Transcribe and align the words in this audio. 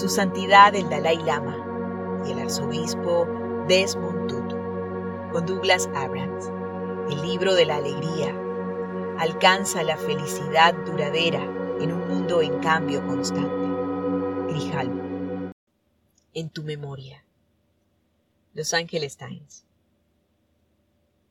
Su 0.00 0.08
Santidad 0.08 0.74
el 0.74 0.88
Dalai 0.88 1.18
Lama 1.18 2.22
y 2.26 2.32
el 2.32 2.38
Arzobispo 2.38 3.26
Desmond 3.68 4.30
Tutu, 4.30 4.56
con 5.30 5.44
Douglas 5.44 5.90
Abrams, 5.94 6.46
el 7.12 7.20
libro 7.20 7.52
de 7.52 7.66
la 7.66 7.76
alegría, 7.76 8.34
alcanza 9.18 9.82
la 9.82 9.98
felicidad 9.98 10.72
duradera 10.86 11.44
en 11.82 11.92
un 11.92 12.08
mundo 12.08 12.40
en 12.40 12.60
cambio 12.60 13.06
constante. 13.06 14.54
Grijalmo. 14.54 15.52
En 16.32 16.48
tu 16.48 16.62
memoria. 16.62 17.22
Los 18.54 18.72
Angeles 18.72 19.18
Times. 19.18 19.66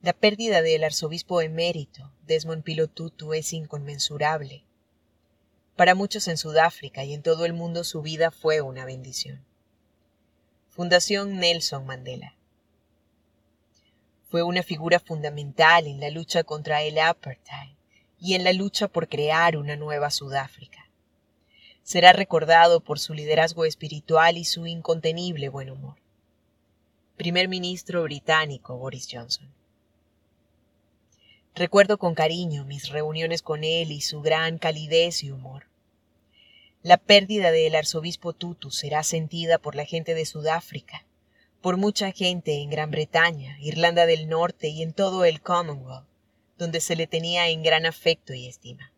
La 0.03 0.13
pérdida 0.13 0.61
del 0.61 0.83
arzobispo 0.83 1.41
emérito, 1.41 2.11
Desmond 2.27 2.63
Tutu, 2.93 3.33
es 3.33 3.51
inconmensurable 3.51 4.68
para 5.79 5.95
muchos 5.95 6.27
en 6.27 6.35
Sudáfrica 6.35 7.05
y 7.05 7.13
en 7.13 7.23
todo 7.23 7.45
el 7.45 7.53
mundo 7.53 7.85
su 7.85 8.01
vida 8.01 8.31
fue 8.31 8.59
una 8.59 8.83
bendición. 8.83 9.45
Fundación 10.67 11.37
Nelson 11.39 11.85
Mandela. 11.85 12.35
Fue 14.27 14.43
una 14.43 14.61
figura 14.61 14.99
fundamental 14.99 15.87
en 15.87 16.01
la 16.01 16.09
lucha 16.09 16.43
contra 16.43 16.81
el 16.81 16.99
apartheid 16.99 17.77
y 18.19 18.33
en 18.33 18.43
la 18.43 18.51
lucha 18.51 18.89
por 18.89 19.07
crear 19.07 19.55
una 19.55 19.77
nueva 19.77 20.11
Sudáfrica. 20.11 20.89
Será 21.81 22.11
recordado 22.11 22.81
por 22.81 22.99
su 22.99 23.13
liderazgo 23.13 23.63
espiritual 23.63 24.37
y 24.37 24.43
su 24.43 24.67
incontenible 24.67 25.47
buen 25.47 25.69
humor. 25.69 25.95
Primer 27.15 27.47
ministro 27.47 28.03
británico 28.03 28.75
Boris 28.75 29.07
Johnson. 29.09 29.49
Recuerdo 31.55 31.97
con 31.97 32.15
cariño 32.15 32.65
mis 32.65 32.89
reuniones 32.89 33.41
con 33.41 33.63
él 33.63 33.93
y 33.93 34.01
su 34.01 34.21
gran 34.21 34.57
calidez 34.57 35.23
y 35.23 35.31
humor. 35.31 35.68
La 36.81 36.95
pérdida 36.95 37.51
del 37.51 37.75
arzobispo 37.75 38.31
Tutu 38.31 38.71
será 38.71 39.03
sentida 39.03 39.57
por 39.57 39.75
la 39.75 39.83
gente 39.83 40.13
de 40.13 40.25
Sudáfrica, 40.25 41.05
por 41.59 41.75
mucha 41.75 42.13
gente 42.13 42.61
en 42.61 42.69
Gran 42.69 42.89
Bretaña, 42.89 43.57
Irlanda 43.59 44.05
del 44.05 44.29
Norte 44.29 44.69
y 44.69 44.81
en 44.81 44.93
todo 44.93 45.25
el 45.25 45.41
Commonwealth, 45.41 46.07
donde 46.57 46.79
se 46.79 46.95
le 46.95 47.05
tenía 47.05 47.49
en 47.49 47.63
gran 47.63 47.85
afecto 47.85 48.33
y 48.33 48.47
estima. 48.47 48.93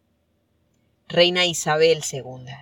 Reina 1.08 1.48
Isabel 1.48 2.04
II. 2.12 2.54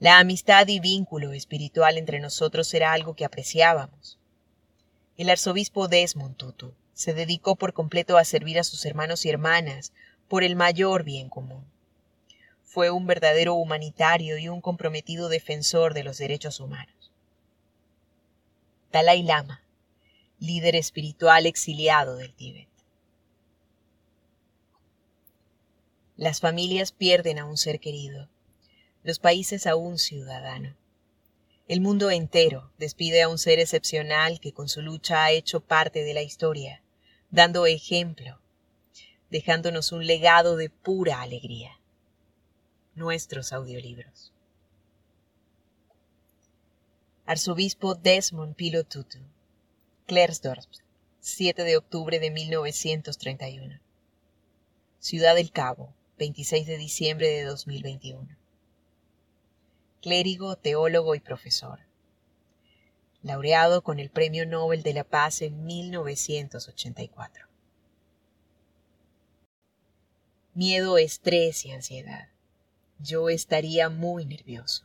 La 0.00 0.18
amistad 0.18 0.66
y 0.66 0.80
vínculo 0.80 1.32
espiritual 1.32 1.96
entre 1.96 2.18
nosotros 2.18 2.74
era 2.74 2.92
algo 2.92 3.14
que 3.14 3.24
apreciábamos. 3.24 4.18
El 5.16 5.30
arzobispo 5.30 5.86
Desmond 5.86 6.36
Tutu 6.36 6.74
se 6.92 7.14
dedicó 7.14 7.54
por 7.54 7.72
completo 7.72 8.18
a 8.18 8.24
servir 8.24 8.58
a 8.58 8.64
sus 8.64 8.84
hermanos 8.84 9.24
y 9.24 9.30
hermanas 9.30 9.92
por 10.26 10.42
el 10.42 10.56
mayor 10.56 11.04
bien 11.04 11.28
común 11.28 11.77
fue 12.68 12.90
un 12.90 13.06
verdadero 13.06 13.54
humanitario 13.54 14.36
y 14.36 14.50
un 14.50 14.60
comprometido 14.60 15.30
defensor 15.30 15.94
de 15.94 16.04
los 16.04 16.18
derechos 16.18 16.60
humanos. 16.60 17.10
Dalai 18.92 19.22
Lama, 19.22 19.64
líder 20.38 20.76
espiritual 20.76 21.46
exiliado 21.46 22.16
del 22.16 22.34
Tíbet. 22.34 22.68
Las 26.18 26.40
familias 26.40 26.92
pierden 26.92 27.38
a 27.38 27.46
un 27.46 27.56
ser 27.56 27.80
querido, 27.80 28.28
los 29.02 29.18
países 29.18 29.66
a 29.66 29.74
un 29.74 29.96
ciudadano. 29.96 30.76
El 31.68 31.80
mundo 31.80 32.10
entero 32.10 32.70
despide 32.76 33.22
a 33.22 33.30
un 33.30 33.38
ser 33.38 33.60
excepcional 33.60 34.40
que 34.40 34.52
con 34.52 34.68
su 34.68 34.82
lucha 34.82 35.24
ha 35.24 35.30
hecho 35.30 35.60
parte 35.60 36.04
de 36.04 36.12
la 36.12 36.22
historia, 36.22 36.82
dando 37.30 37.64
ejemplo, 37.64 38.38
dejándonos 39.30 39.90
un 39.92 40.06
legado 40.06 40.56
de 40.56 40.68
pura 40.68 41.22
alegría 41.22 41.78
nuestros 42.98 43.52
audiolibros. 43.52 44.32
Arzobispo 47.24 47.94
Desmond 47.94 48.56
Pilo 48.56 48.84
Tutu, 48.84 49.18
Klersdorf, 50.06 50.66
7 51.20 51.62
de 51.62 51.76
octubre 51.76 52.18
de 52.18 52.30
1931. 52.30 53.80
Ciudad 54.98 55.34
del 55.36 55.52
Cabo, 55.52 55.94
26 56.18 56.66
de 56.66 56.76
diciembre 56.76 57.28
de 57.28 57.44
2021. 57.44 58.36
Clérigo, 60.00 60.56
teólogo 60.56 61.14
y 61.14 61.20
profesor. 61.20 61.80
Laureado 63.22 63.82
con 63.82 64.00
el 64.00 64.10
Premio 64.10 64.46
Nobel 64.46 64.82
de 64.82 64.94
la 64.94 65.04
Paz 65.04 65.42
en 65.42 65.64
1984. 65.64 67.46
Miedo, 70.54 70.98
estrés 70.98 71.64
y 71.66 71.72
ansiedad 71.72 72.28
yo 72.98 73.28
estaría 73.28 73.88
muy 73.88 74.24
nervioso. 74.26 74.84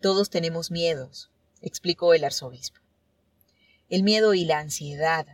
Todos 0.00 0.30
tenemos 0.30 0.70
miedos, 0.70 1.30
explicó 1.60 2.14
el 2.14 2.24
arzobispo. 2.24 2.80
El 3.88 4.02
miedo 4.02 4.34
y 4.34 4.44
la 4.44 4.58
ansiedad 4.58 5.26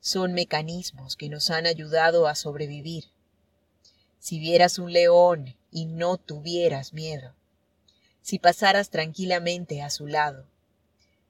son 0.00 0.32
mecanismos 0.32 1.16
que 1.16 1.28
nos 1.28 1.50
han 1.50 1.66
ayudado 1.66 2.26
a 2.26 2.34
sobrevivir. 2.34 3.04
Si 4.18 4.38
vieras 4.38 4.78
un 4.78 4.92
león 4.92 5.56
y 5.70 5.86
no 5.86 6.16
tuvieras 6.16 6.92
miedo, 6.92 7.34
si 8.22 8.38
pasaras 8.38 8.90
tranquilamente 8.90 9.82
a 9.82 9.90
su 9.90 10.06
lado, 10.06 10.48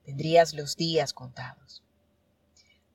tendrías 0.04 0.54
los 0.54 0.76
días 0.76 1.12
contados. 1.12 1.82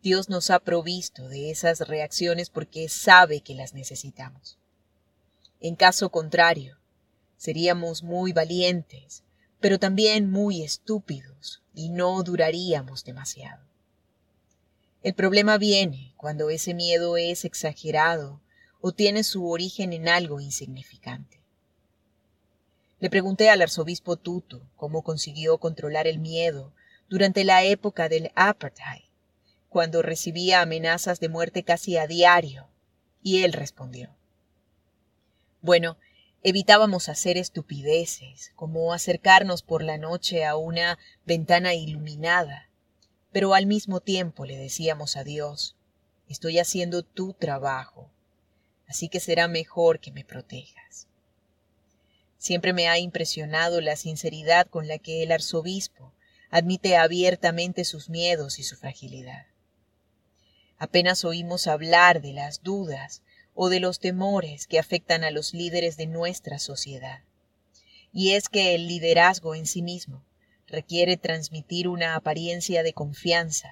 Dios 0.02 0.30
nos 0.30 0.50
ha 0.50 0.60
provisto 0.60 1.28
de 1.28 1.52
esas 1.52 1.88
reacciones 1.88 2.50
porque 2.50 2.90
sabe 2.90 3.42
que 3.42 3.54
las 3.54 3.74
necesitamos. 3.74 4.58
En 5.64 5.76
caso 5.76 6.10
contrario, 6.10 6.80
seríamos 7.38 8.02
muy 8.02 8.34
valientes, 8.34 9.24
pero 9.60 9.78
también 9.78 10.32
muy 10.32 10.64
estúpidos 10.64 11.62
y 11.76 11.90
no 11.90 12.24
duraríamos 12.24 13.04
demasiado. 13.04 13.64
El 15.04 15.14
problema 15.14 15.60
viene 15.60 16.16
cuando 16.18 16.50
ese 16.50 16.74
miedo 16.74 17.16
es 17.16 17.46
exagerado 17.46 18.42
o 18.82 18.92
tiene 18.92 19.24
su 19.24 19.48
origen 19.48 19.94
en 19.94 20.10
algo 20.10 20.40
insignificante. 20.40 21.44
Le 23.00 23.12
pregunté 23.12 23.52
al 23.52 23.62
arzobispo 23.62 24.16
Tutu 24.18 24.64
cómo 24.76 25.04
consiguió 25.04 25.60
controlar 25.60 26.08
el 26.08 26.18
miedo 26.18 26.74
durante 27.08 27.44
la 27.44 27.64
época 27.64 28.10
del 28.10 28.32
apartheid, 28.34 29.04
cuando 29.70 30.02
recibía 30.02 30.62
amenazas 30.62 31.20
de 31.20 31.30
muerte 31.30 31.62
casi 31.62 31.98
a 31.98 32.08
diario, 32.08 32.68
y 33.22 33.44
él 33.44 33.54
respondió 33.54 34.16
bueno, 35.62 35.98
evitábamos 36.44 37.10
hacer 37.10 37.38
estupideces, 37.38 38.52
como 38.56 38.94
acercarnos 38.94 39.62
por 39.62 39.84
la 39.84 39.98
noche 39.98 40.46
a 40.46 40.56
una 40.56 40.98
ventana 41.26 41.74
iluminada, 41.74 42.70
pero 43.32 43.54
al 43.54 43.66
mismo 43.66 44.00
tiempo 44.00 44.46
le 44.46 44.58
decíamos 44.58 45.18
a 45.18 45.24
Dios, 45.24 45.76
estoy 46.28 46.60
haciendo 46.60 47.04
tu 47.04 47.34
trabajo, 47.34 48.10
así 48.88 49.08
que 49.08 49.20
será 49.20 49.48
mejor 49.48 50.00
que 50.00 50.12
me 50.12 50.26
protejas. 50.26 51.08
Siempre 52.38 52.74
me 52.74 52.88
ha 52.88 52.98
impresionado 52.98 53.82
la 53.82 53.96
sinceridad 53.96 54.66
con 54.68 54.88
la 54.88 54.98
que 54.98 55.22
el 55.22 55.32
arzobispo 55.32 56.12
admite 56.50 56.98
abiertamente 56.98 57.86
sus 57.86 58.10
miedos 58.10 58.58
y 58.58 58.64
su 58.64 58.76
fragilidad. 58.76 59.46
Apenas 60.80 61.24
oímos 61.24 61.68
hablar 61.68 62.22
de 62.22 62.34
las 62.34 62.64
dudas 62.64 63.22
o 63.54 63.70
de 63.70 63.80
los 63.80 64.00
temores 64.00 64.68
que 64.68 64.80
afectan 64.80 65.24
a 65.24 65.32
los 65.32 65.54
líderes 65.54 65.98
de 65.98 66.08
nuestra 66.08 66.60
sociedad. 66.60 67.24
Y 68.14 68.32
es 68.32 68.50
que 68.50 68.76
el 68.76 68.88
liderazgo 68.88 69.56
en 69.56 69.66
sí 69.66 69.82
mismo 69.82 70.24
requiere 70.68 71.18
transmitir 71.18 71.88
una 71.88 72.16
apariencia 72.16 72.84
de 72.84 72.94
confianza 72.94 73.70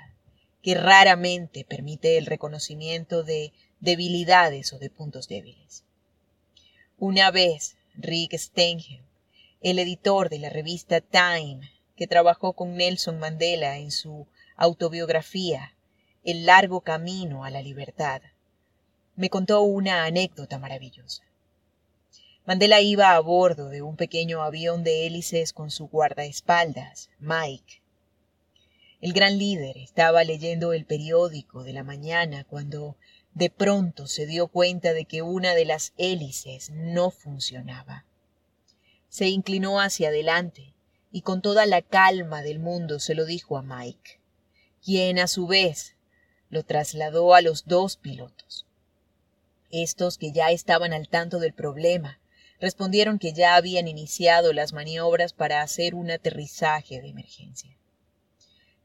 que 0.61 0.75
raramente 0.75 1.65
permite 1.65 2.17
el 2.17 2.25
reconocimiento 2.25 3.23
de 3.23 3.53
debilidades 3.79 4.73
o 4.73 4.79
de 4.79 4.89
puntos 4.89 5.27
débiles. 5.27 5.85
Una 6.97 7.31
vez, 7.31 7.77
Rick 7.95 8.37
Stenham, 8.37 9.05
el 9.61 9.79
editor 9.79 10.29
de 10.29 10.39
la 10.39 10.49
revista 10.49 11.01
Time, 11.01 11.71
que 11.95 12.07
trabajó 12.07 12.53
con 12.53 12.75
Nelson 12.75 13.19
Mandela 13.19 13.77
en 13.77 13.91
su 13.91 14.27
autobiografía 14.55 15.75
El 16.23 16.45
largo 16.45 16.81
camino 16.81 17.45
a 17.45 17.49
la 17.49 17.61
libertad, 17.61 18.21
me 19.19 19.29
contó 19.29 19.63
una 19.63 20.05
anécdota 20.05 20.59
maravillosa. 20.59 21.23
Mandela 22.45 22.79
iba 22.79 23.15
a 23.15 23.19
bordo 23.19 23.67
de 23.67 23.81
un 23.81 23.97
pequeño 23.97 24.41
avión 24.41 24.81
de 24.85 25.05
hélices 25.05 25.51
con 25.51 25.71
su 25.71 25.87
guardaespaldas, 25.89 27.09
Mike. 27.19 27.81
El 29.01 29.11
gran 29.11 29.37
líder 29.37 29.77
estaba 29.77 30.23
leyendo 30.23 30.71
el 30.71 30.85
periódico 30.85 31.65
de 31.65 31.73
la 31.73 31.83
mañana 31.83 32.45
cuando 32.45 32.95
de 33.33 33.49
pronto 33.49 34.07
se 34.07 34.25
dio 34.25 34.47
cuenta 34.47 34.93
de 34.93 35.03
que 35.03 35.21
una 35.21 35.53
de 35.53 35.65
las 35.65 35.91
hélices 35.97 36.69
no 36.69 37.11
funcionaba. 37.11 38.05
Se 39.09 39.27
inclinó 39.27 39.81
hacia 39.81 40.07
adelante 40.07 40.73
y 41.11 41.23
con 41.23 41.41
toda 41.41 41.65
la 41.65 41.81
calma 41.81 42.41
del 42.41 42.59
mundo 42.59 42.99
se 42.99 43.15
lo 43.15 43.25
dijo 43.25 43.57
a 43.57 43.63
Mike, 43.63 44.21
quien 44.81 45.19
a 45.19 45.27
su 45.27 45.45
vez 45.45 45.97
lo 46.49 46.63
trasladó 46.63 47.33
a 47.33 47.41
los 47.41 47.65
dos 47.65 47.97
pilotos. 47.97 48.65
Estos 49.71 50.17
que 50.17 50.31
ya 50.31 50.51
estaban 50.51 50.93
al 50.93 51.07
tanto 51.07 51.39
del 51.39 51.53
problema 51.53 52.19
respondieron 52.59 53.19
que 53.19 53.33
ya 53.33 53.55
habían 53.55 53.87
iniciado 53.87 54.51
las 54.51 54.73
maniobras 54.73 55.33
para 55.33 55.61
hacer 55.61 55.95
un 55.95 56.11
aterrizaje 56.11 57.01
de 57.01 57.09
emergencia. 57.09 57.77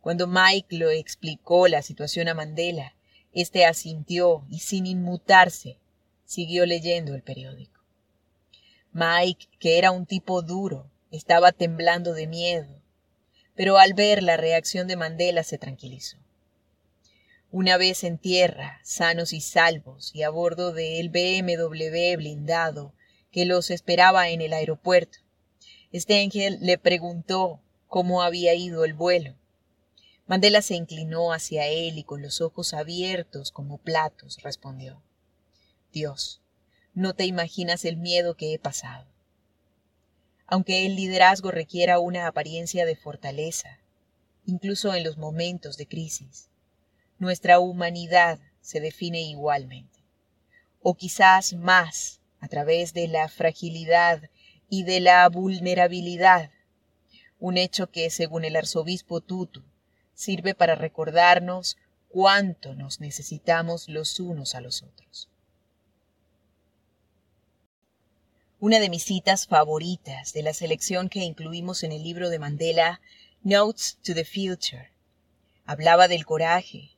Cuando 0.01 0.27
Mike 0.27 0.77
lo 0.77 0.91
explicó 0.91 1.67
la 1.67 1.83
situación 1.83 2.29
a 2.29 2.35
Mandela, 2.35 2.95
éste 3.33 3.65
asintió 3.65 4.45
y 4.51 4.61
sin 4.61 4.87
inmutarse 4.87 5.79
siguió 6.27 6.67
leyendo 6.67 7.15
el 7.15 7.23
periódico. 7.23 7.81
Mike, 8.93 9.49
que 9.59 9.79
era 9.79 9.91
un 9.91 10.07
tipo 10.07 10.43
duro, 10.43 10.91
estaba 11.11 11.53
temblando 11.53 12.13
de 12.13 12.27
miedo, 12.27 12.83
pero 13.55 13.79
al 13.79 13.95
ver 13.95 14.23
la 14.23 14.37
reacción 14.37 14.87
de 14.87 14.97
Mandela 14.97 15.43
se 15.43 15.59
tranquilizó. 15.59 16.19
Una 17.57 17.77
vez 17.77 18.03
en 18.03 18.19
tierra, 18.19 18.81
sanos 18.83 19.33
y 19.33 19.41
salvos, 19.41 20.11
y 20.13 20.25
a 20.25 20.31
bordo 20.31 20.73
del 20.73 21.09
BMW 21.09 22.17
blindado 22.17 22.93
que 23.31 23.45
los 23.45 23.71
esperaba 23.71 24.29
en 24.31 24.41
el 24.41 24.53
aeropuerto, 24.53 25.21
Stengel 25.95 26.59
le 26.61 26.79
preguntó 26.79 27.61
cómo 27.87 28.23
había 28.23 28.55
ido 28.57 28.85
el 28.85 28.93
vuelo. 28.93 29.37
Mandela 30.27 30.63
se 30.63 30.75
inclinó 30.75 31.33
hacia 31.33 31.69
él 31.69 31.97
y 31.97 32.03
con 32.03 32.23
los 32.23 32.41
ojos 32.41 32.75
abiertos 32.75 33.53
como 33.53 33.79
platos 33.79 34.43
respondió 34.43 35.01
Dios, 35.93 36.43
no 36.93 37.15
te 37.15 37.25
imaginas 37.25 37.85
el 37.85 37.99
miedo 37.99 38.35
que 38.37 38.53
he 38.53 38.59
pasado. 38.59 39.07
Aunque 40.49 40.87
el 40.87 40.97
liderazgo 40.97 41.53
requiera 41.53 42.01
una 42.01 42.27
apariencia 42.27 42.85
de 42.85 42.97
fortaleza, 42.97 43.79
incluso 44.45 44.93
en 44.93 45.05
los 45.05 45.19
momentos 45.19 45.77
de 45.77 45.87
crisis, 45.87 46.49
nuestra 47.19 47.59
humanidad 47.59 48.39
se 48.61 48.81
define 48.81 49.23
igualmente, 49.23 50.01
o 50.83 50.95
quizás 50.95 51.55
más 51.55 52.21
a 52.41 52.49
través 52.49 52.93
de 52.93 53.09
la 53.09 53.29
fragilidad 53.29 54.31
y 54.69 54.85
de 54.85 55.01
la 55.01 55.29
vulnerabilidad, 55.29 56.51
un 57.39 57.59
hecho 57.59 57.91
que, 57.91 58.11
según 58.11 58.45
el 58.45 58.57
arzobispo 58.57 59.21
Tutu, 59.21 59.63
sirve 60.15 60.55
para 60.55 60.75
recordarnos 60.75 61.77
cuánto 62.09 62.75
nos 62.75 63.01
necesitamos 63.01 63.89
los 63.89 64.21
unos 64.21 64.55
a 64.55 64.61
los 64.61 64.83
otros. 64.83 65.29
Una 68.61 68.79
de 68.79 68.89
mis 68.89 69.05
citas 69.05 69.47
favoritas 69.47 70.33
de 70.33 70.43
la 70.43 70.55
selección 70.55 71.09
que 71.09 71.19
incluimos 71.21 71.83
en 71.83 71.93
el 71.93 72.03
libro 72.03 72.31
de 72.31 72.39
Mandela, 72.39 73.01
Notes 73.43 73.99
to 74.03 74.15
the 74.15 74.25
Future, 74.25 74.91
hablaba 75.67 76.09
del 76.09 76.25
coraje. 76.25 76.94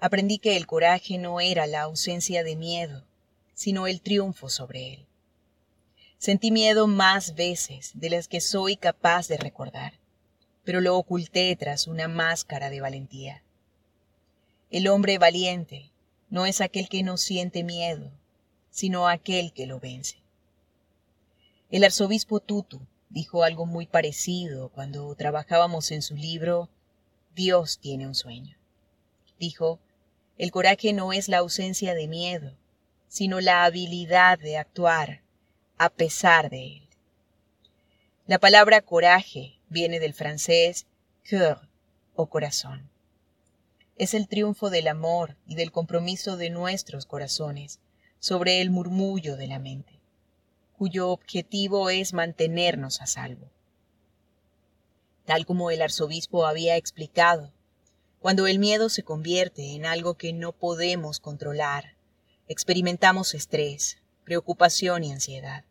Aprendí 0.00 0.38
que 0.38 0.56
el 0.56 0.66
coraje 0.66 1.18
no 1.18 1.40
era 1.40 1.66
la 1.66 1.82
ausencia 1.82 2.42
de 2.42 2.56
miedo, 2.56 3.04
sino 3.54 3.86
el 3.86 4.00
triunfo 4.00 4.48
sobre 4.48 4.94
él. 4.94 5.06
Sentí 6.18 6.50
miedo 6.50 6.86
más 6.86 7.34
veces 7.34 7.92
de 7.94 8.10
las 8.10 8.28
que 8.28 8.40
soy 8.40 8.76
capaz 8.76 9.28
de 9.28 9.36
recordar 9.36 10.00
pero 10.64 10.80
lo 10.80 10.96
oculté 10.96 11.56
tras 11.56 11.86
una 11.86 12.08
máscara 12.08 12.70
de 12.70 12.80
valentía. 12.80 13.42
El 14.70 14.88
hombre 14.88 15.18
valiente 15.18 15.90
no 16.28 16.46
es 16.46 16.60
aquel 16.60 16.88
que 16.88 17.02
no 17.02 17.16
siente 17.16 17.64
miedo, 17.64 18.12
sino 18.70 19.08
aquel 19.08 19.52
que 19.52 19.66
lo 19.66 19.80
vence. 19.80 20.18
El 21.70 21.84
arzobispo 21.84 22.40
Tutu 22.40 22.80
dijo 23.08 23.42
algo 23.42 23.66
muy 23.66 23.86
parecido 23.86 24.68
cuando 24.68 25.12
trabajábamos 25.14 25.90
en 25.90 26.02
su 26.02 26.14
libro 26.14 26.68
Dios 27.34 27.78
tiene 27.80 28.06
un 28.06 28.14
sueño. 28.14 28.56
Dijo, 29.38 29.80
el 30.40 30.52
coraje 30.52 30.94
no 30.94 31.12
es 31.12 31.28
la 31.28 31.36
ausencia 31.36 31.94
de 31.94 32.08
miedo, 32.08 32.56
sino 33.08 33.42
la 33.42 33.66
habilidad 33.66 34.38
de 34.38 34.56
actuar 34.56 35.20
a 35.76 35.90
pesar 35.90 36.48
de 36.48 36.78
él. 36.78 36.88
La 38.26 38.38
palabra 38.38 38.80
coraje 38.80 39.58
viene 39.68 40.00
del 40.00 40.14
francés 40.14 40.86
cœur 41.28 41.68
o 42.14 42.30
corazón. 42.30 42.88
Es 43.96 44.14
el 44.14 44.28
triunfo 44.28 44.70
del 44.70 44.88
amor 44.88 45.36
y 45.46 45.56
del 45.56 45.72
compromiso 45.72 46.38
de 46.38 46.48
nuestros 46.48 47.04
corazones 47.04 47.78
sobre 48.18 48.62
el 48.62 48.70
murmullo 48.70 49.36
de 49.36 49.46
la 49.46 49.58
mente, 49.58 50.00
cuyo 50.72 51.10
objetivo 51.10 51.90
es 51.90 52.14
mantenernos 52.14 53.02
a 53.02 53.06
salvo. 53.06 53.50
Tal 55.26 55.44
como 55.44 55.70
el 55.70 55.82
arzobispo 55.82 56.46
había 56.46 56.76
explicado, 56.76 57.52
cuando 58.20 58.46
el 58.46 58.58
miedo 58.58 58.90
se 58.90 59.02
convierte 59.02 59.74
en 59.74 59.86
algo 59.86 60.14
que 60.14 60.34
no 60.34 60.52
podemos 60.52 61.20
controlar, 61.20 61.96
experimentamos 62.48 63.34
estrés, 63.34 63.96
preocupación 64.24 65.04
y 65.04 65.12
ansiedad. 65.12 65.64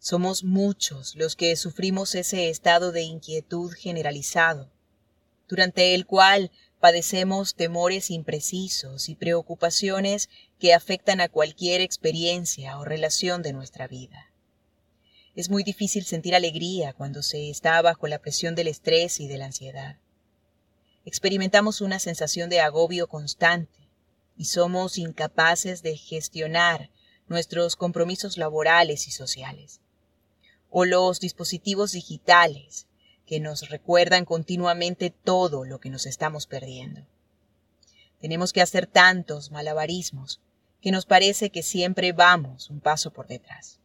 Somos 0.00 0.42
muchos 0.42 1.14
los 1.14 1.36
que 1.36 1.54
sufrimos 1.54 2.16
ese 2.16 2.50
estado 2.50 2.90
de 2.90 3.02
inquietud 3.02 3.72
generalizado, 3.72 4.72
durante 5.48 5.94
el 5.94 6.04
cual 6.04 6.50
padecemos 6.80 7.54
temores 7.54 8.10
imprecisos 8.10 9.08
y 9.08 9.14
preocupaciones 9.14 10.28
que 10.58 10.74
afectan 10.74 11.20
a 11.20 11.28
cualquier 11.28 11.80
experiencia 11.80 12.76
o 12.76 12.84
relación 12.84 13.40
de 13.42 13.52
nuestra 13.52 13.86
vida. 13.86 14.32
Es 15.36 15.48
muy 15.48 15.62
difícil 15.62 16.04
sentir 16.04 16.34
alegría 16.34 16.92
cuando 16.92 17.22
se 17.22 17.50
está 17.50 17.80
bajo 17.82 18.08
la 18.08 18.18
presión 18.18 18.56
del 18.56 18.66
estrés 18.66 19.20
y 19.20 19.28
de 19.28 19.38
la 19.38 19.46
ansiedad. 19.46 19.96
Experimentamos 21.04 21.80
una 21.80 21.98
sensación 21.98 22.48
de 22.48 22.60
agobio 22.60 23.08
constante 23.08 23.88
y 24.36 24.46
somos 24.46 24.98
incapaces 24.98 25.82
de 25.82 25.96
gestionar 25.96 26.90
nuestros 27.28 27.76
compromisos 27.76 28.38
laborales 28.38 29.06
y 29.06 29.10
sociales 29.10 29.80
o 30.70 30.84
los 30.84 31.20
dispositivos 31.20 31.92
digitales 31.92 32.86
que 33.26 33.38
nos 33.38 33.68
recuerdan 33.68 34.24
continuamente 34.24 35.10
todo 35.10 35.64
lo 35.64 35.78
que 35.78 35.90
nos 35.90 36.06
estamos 36.06 36.46
perdiendo. 36.46 37.06
Tenemos 38.20 38.52
que 38.52 38.60
hacer 38.60 38.86
tantos 38.86 39.50
malabarismos 39.50 40.40
que 40.80 40.90
nos 40.90 41.06
parece 41.06 41.50
que 41.50 41.62
siempre 41.62 42.12
vamos 42.12 42.70
un 42.70 42.80
paso 42.80 43.12
por 43.12 43.26
detrás. 43.26 43.78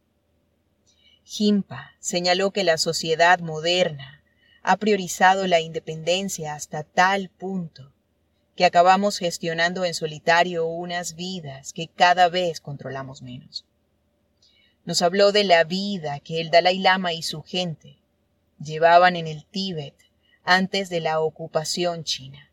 Gimpa 1.24 1.92
señaló 2.00 2.50
que 2.50 2.64
la 2.64 2.76
sociedad 2.76 3.38
moderna 3.40 4.19
ha 4.62 4.76
priorizado 4.76 5.46
la 5.46 5.60
independencia 5.60 6.54
hasta 6.54 6.82
tal 6.82 7.28
punto 7.30 7.92
que 8.56 8.64
acabamos 8.64 9.18
gestionando 9.18 9.84
en 9.84 9.94
solitario 9.94 10.66
unas 10.66 11.14
vidas 11.14 11.72
que 11.72 11.88
cada 11.88 12.28
vez 12.28 12.60
controlamos 12.60 13.22
menos. 13.22 13.64
Nos 14.84 15.02
habló 15.02 15.32
de 15.32 15.44
la 15.44 15.64
vida 15.64 16.20
que 16.20 16.40
el 16.40 16.50
Dalai 16.50 16.78
Lama 16.78 17.12
y 17.12 17.22
su 17.22 17.42
gente 17.42 17.96
llevaban 18.62 19.16
en 19.16 19.26
el 19.26 19.46
Tíbet 19.46 19.94
antes 20.44 20.90
de 20.90 21.00
la 21.00 21.20
ocupación 21.20 22.04
china. 22.04 22.50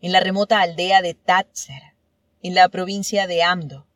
En 0.00 0.12
la 0.12 0.20
remota 0.20 0.60
aldea 0.60 1.00
de 1.00 1.14
Tatser, 1.14 1.94
en 2.42 2.54
la 2.54 2.68
provincia 2.68 3.26
de 3.26 3.42
Amdo, 3.42 3.86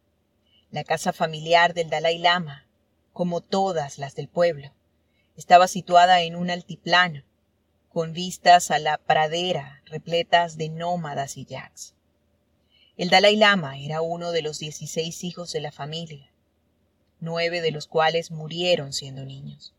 la 0.71 0.85
casa 0.85 1.13
familiar 1.13 1.75
del 1.75 1.91
Dalai 1.91 2.19
Lama, 2.19 2.67
como 3.13 3.41
todas 3.41 3.99
las 3.99 4.15
del 4.15 4.29
pueblo, 4.29 4.73
estaba 5.41 5.67
situada 5.67 6.21
en 6.23 6.37
un 6.37 6.51
altiplano, 6.51 7.25
con 7.89 8.13
vistas 8.13 8.71
a 8.71 8.79
la 8.79 8.99
pradera 8.99 9.83
repletas 9.87 10.57
de 10.57 10.69
nómadas 10.69 11.37
y 11.37 11.47
yaks. 11.47 11.95
El 12.97 13.11
Dalai 13.11 13.35
Lama 13.35 13.79
era 13.79 14.03
uno 14.03 14.31
de 14.31 14.43
los 14.43 14.61
dieciséis 14.61 15.25
hijos 15.25 15.51
de 15.53 15.61
la 15.61 15.73
familia 15.73 16.31
nueve 17.21 17.61
de 17.61 17.71
los 17.71 17.87
cuales 17.87 18.31
murieron 18.31 18.93
siendo 18.93 19.25
niños. 19.25 19.75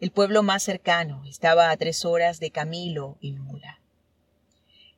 El 0.00 0.10
pueblo 0.10 0.42
más 0.42 0.62
cercano 0.62 1.24
estaba 1.26 1.70
a 1.70 1.76
tres 1.76 2.04
horas 2.04 2.40
de 2.40 2.50
Camilo 2.50 3.16
y 3.20 3.32
Mula. 3.32 3.80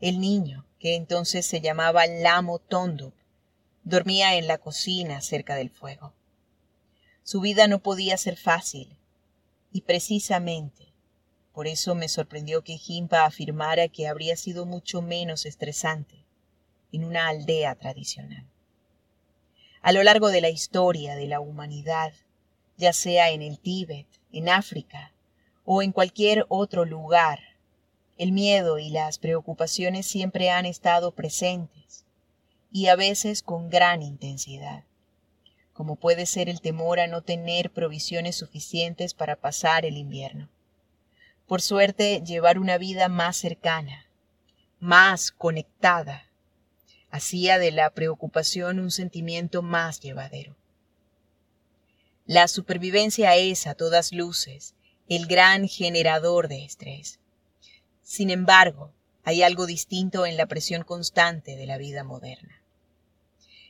El 0.01 0.21
niño, 0.21 0.65
que 0.79 0.95
entonces 0.95 1.47
se 1.47 1.61
llamaba 1.61 2.07
Lamo 2.07 2.59
Tondup, 2.59 3.15
dormía 3.85 4.37
en 4.37 4.47
la 4.47 4.59
cocina 4.59 5.21
cerca 5.21 5.57
del 5.57 5.71
fuego. 5.71 6.13
Su 7.23 7.41
vida 7.41 7.67
no 7.67 7.81
podía 7.81 8.17
ser 8.17 8.37
fácil, 8.37 8.97
y 9.77 9.83
precisamente 9.83 10.95
por 11.53 11.67
eso 11.67 11.95
me 11.95 12.09
sorprendió 12.09 12.65
que 12.65 12.79
Jimpa 12.79 13.27
afirmara 13.27 13.89
que 13.89 14.09
habría 14.09 14.35
sido 14.35 14.65
mucho 14.65 15.03
menos 15.03 15.45
estresante 15.45 16.25
en 16.93 17.05
una 17.05 17.29
aldea 17.29 17.75
tradicional. 17.75 18.47
A 19.83 19.93
lo 19.93 20.03
largo 20.03 20.29
de 20.29 20.41
la 20.41 20.49
historia 20.49 21.15
de 21.15 21.27
la 21.27 21.41
humanidad, 21.41 22.15
ya 22.79 22.95
sea 22.95 23.29
en 23.33 23.43
el 23.43 23.59
Tíbet, 23.59 24.07
en 24.33 24.49
África 24.49 25.13
o 25.67 25.83
en 25.83 25.93
cualquier 25.93 26.47
otro 26.49 26.87
lugar, 26.87 27.41
el 28.17 28.33
miedo 28.33 28.79
y 28.79 28.89
las 28.89 29.19
preocupaciones 29.19 30.07
siempre 30.07 30.49
han 30.49 30.65
estado 30.65 31.13
presentes 31.13 32.07
y 32.73 32.87
a 32.87 32.97
veces 32.97 33.43
con 33.43 33.69
gran 33.69 34.01
intensidad, 34.01 34.85
como 35.77 35.97
puede 35.97 36.25
ser 36.25 36.49
el 36.49 36.63
temor 36.63 37.01
a 37.01 37.07
no 37.07 37.21
tener 37.23 37.71
provisiones 37.71 38.37
suficientes 38.37 39.13
para 39.13 39.37
pasar 39.37 39.85
el 39.85 39.99
invierno. 39.99 40.49
Por 41.47 41.61
suerte, 41.61 42.23
llevar 42.25 42.59
una 42.59 42.79
vida 42.79 43.09
más 43.09 43.37
cercana, 43.37 44.07
más 44.81 45.31
conectada 45.33 46.27
hacía 47.11 47.59
de 47.59 47.73
la 47.73 47.91
preocupación 47.91 48.81
un 48.81 48.91
sentimiento 48.91 49.63
más 49.63 50.01
llevadero. 50.01 50.57
La 52.25 52.49
supervivencia 52.49 53.37
es, 53.37 53.67
a 53.67 53.75
todas 53.75 54.13
luces, 54.13 54.75
el 55.09 55.27
gran 55.27 55.69
generador 55.69 56.49
de 56.49 56.65
estrés. 56.65 57.21
Sin 58.03 58.31
embargo, 58.31 58.93
hay 59.25 59.43
algo 59.43 59.67
distinto 59.67 60.27
en 60.27 60.37
la 60.37 60.47
presión 60.47 60.85
constante 60.85 61.57
de 61.57 61.67
la 61.67 61.79
vida 61.79 62.03
moderna. 62.03 62.63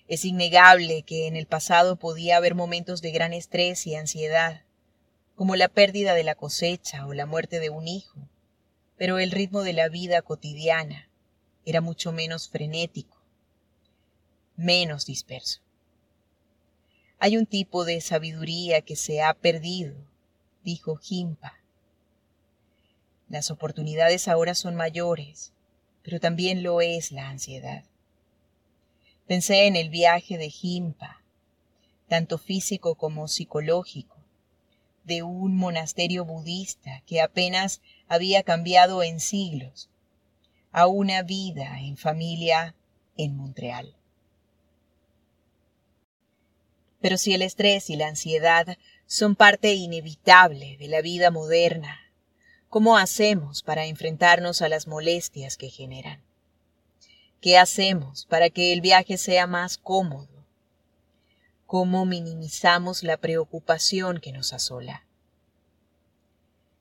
Es 0.09 0.25
innegable 0.25 1.03
que 1.03 1.27
en 1.27 1.37
el 1.37 1.47
pasado 1.47 1.97
podía 1.97 2.37
haber 2.37 2.55
momentos 2.55 3.03
de 3.03 3.11
gran 3.11 3.33
estrés 3.33 3.87
y 3.87 3.97
ansiedad, 3.97 4.63
como 5.35 5.57
la 5.57 5.69
pérdida 5.69 6.15
de 6.15 6.23
la 6.23 6.37
cosecha 6.37 7.07
o 7.07 7.13
la 7.13 7.27
muerte 7.27 7.59
de 7.59 7.71
un 7.71 7.89
hijo, 7.89 8.29
pero 8.97 9.19
el 9.19 9.33
ritmo 9.33 9.63
de 9.63 9.73
la 9.73 9.89
vida 9.89 10.23
cotidiana 10.23 11.11
era 11.65 11.81
mucho 11.81 12.13
menos 12.13 12.49
frenético, 12.49 13.21
menos 14.55 15.07
disperso. 15.07 15.61
Hay 17.19 17.37
un 17.37 17.47
tipo 17.47 17.85
de 17.85 18.01
sabiduría 18.01 18.83
que 18.83 18.95
se 18.95 19.23
ha 19.23 19.35
perdido, 19.35 19.97
dijo 20.63 20.97
Jimpa. 20.97 21.59
Las 23.29 23.51
oportunidades 23.51 24.29
ahora 24.29 24.55
son 24.55 24.77
mayores, 24.77 25.53
pero 26.03 26.21
también 26.21 26.63
lo 26.63 26.81
es 26.81 27.11
la 27.11 27.29
ansiedad. 27.29 27.85
Pensé 29.27 29.67
en 29.67 29.75
el 29.75 29.91
viaje 29.91 30.39
de 30.39 30.51
Jimpa, 30.51 31.21
tanto 32.09 32.39
físico 32.39 32.95
como 32.95 33.27
psicológico, 33.27 34.17
de 35.03 35.25
un 35.25 35.57
monasterio 35.57 36.25
budista 36.25 37.03
que 37.07 37.21
apenas 37.21 37.81
había 38.07 38.45
cambiado 38.45 39.03
en 39.03 39.19
siglos 39.19 39.89
a 40.71 40.87
una 40.87 41.23
vida 41.23 41.81
en 41.81 41.97
familia 41.97 42.77
en 43.17 43.37
Montreal. 43.37 43.97
Pero 47.01 47.19
si 47.19 47.35
el 47.35 47.43
estrés 47.43 47.91
y 47.91 47.97
la 47.97 48.09
ansiedad 48.09 48.79
son 49.07 49.37
parte 49.37 49.75
inevitable 49.75 50.77
de 50.77 50.89
la 50.89 51.01
vida 51.01 51.31
moderna, 51.31 52.13
¿cómo 52.69 52.97
hacemos 52.97 53.63
para 53.63 53.87
enfrentarnos 53.87 54.63
a 54.63 54.69
las 54.69 54.87
molestias 54.87 55.57
que 55.57 55.71
generan? 55.71 56.26
¿Qué 57.47 57.59
hacemos 57.59 58.27
para 58.27 58.51
que 58.51 58.73
el 58.73 58.81
viaje 58.81 59.17
sea 59.17 59.47
más 59.47 59.79
cómodo? 59.79 60.27
cómo 61.65 62.05
minimizamos 62.05 63.05
la 63.05 63.19
preocupación 63.19 64.19
que 64.19 64.33
nos 64.33 64.53
asola. 64.53 65.07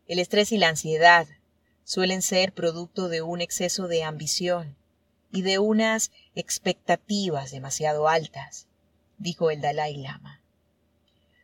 El 0.08 0.18
estrés 0.18 0.52
y 0.52 0.58
la 0.58 0.70
ansiedad 0.70 1.28
suelen 1.84 2.24
ser 2.24 2.52
producto 2.52 3.10
de 3.10 3.22
un 3.22 3.42
exceso 3.42 3.88
de 3.88 4.04
ambición 4.04 4.76
y 5.32 5.44
de 5.44 5.60
unas 5.60 6.10
expectativas 6.34 7.52
demasiado 7.52 8.08
altas, 8.08 8.66
dijo 9.20 9.52
el 9.52 9.62
Dalai 9.62 9.98
Lama. 9.98 10.42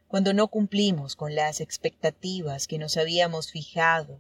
Cuando 0.08 0.34
no 0.34 0.48
cumplimos 0.48 1.16
con 1.16 1.36
las 1.36 1.62
expectativas 1.62 2.66
que 2.66 2.80
nos 2.80 2.98
habíamos 2.98 3.52
fijado, 3.52 4.18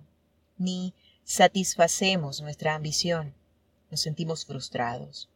ni 0.59 0.93
satisfacemos 1.23 2.39
nuestra 2.41 2.75
ambición, 2.75 3.33
nos 3.91 4.01
sentimos 4.01 4.45
frustrados. 4.45 5.29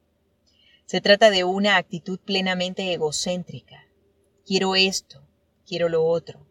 Se 0.86 1.02
trata 1.02 1.30
de 1.30 1.44
una 1.44 1.78
actitud 1.78 2.20
plenamente 2.20 2.94
egocéntrica. 2.94 3.88
Quiero 4.46 4.76
esto, 4.76 5.22
quiero 5.68 5.90
lo 5.90 6.06
otro. 6.06 6.48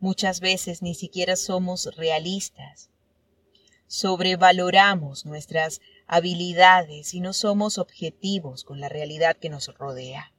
Muchas 0.00 0.40
veces 0.40 0.82
ni 0.82 0.94
siquiera 0.94 1.36
somos 1.36 1.94
realistas. 1.96 2.90
Sobrevaloramos 3.86 5.26
nuestras 5.26 5.80
habilidades 6.06 7.12
y 7.12 7.20
no 7.20 7.32
somos 7.32 7.76
objetivos 7.78 8.64
con 8.64 8.80
la 8.80 8.88
realidad 8.88 9.36
que 9.36 9.50
nos 9.50 9.68
rodea. 9.68 10.32